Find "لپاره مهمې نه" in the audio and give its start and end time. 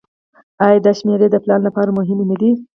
1.67-2.35